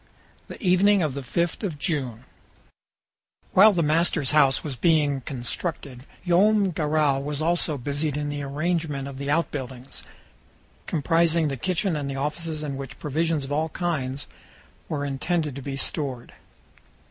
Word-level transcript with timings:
THE 0.47 0.59
EVENING 0.63 1.03
OF 1.03 1.13
THE 1.13 1.21
FIFTH 1.21 1.61
OF 1.63 1.77
JUNE 1.77 2.25
While 3.53 3.71
the 3.71 3.83
master's 3.83 4.31
house 4.31 4.63
was 4.63 4.75
being 4.75 5.21
constructed, 5.21 6.05
Joam 6.25 6.71
Garral 6.71 7.21
was 7.21 7.39
also 7.39 7.77
busied 7.77 8.17
in 8.17 8.29
the 8.29 8.41
arrangement 8.41 9.07
of 9.07 9.19
the 9.19 9.29
out 9.29 9.51
buildings, 9.51 10.01
comprising 10.87 11.49
the 11.49 11.55
kitchen, 11.57 11.95
and 11.95 12.11
offices 12.17 12.63
in 12.63 12.77
which 12.77 12.97
provisions 12.97 13.43
of 13.43 13.51
all 13.51 13.69
kinds 13.69 14.25
were 14.89 15.05
intended 15.05 15.55
to 15.55 15.61
be 15.61 15.77
stored. 15.77 16.33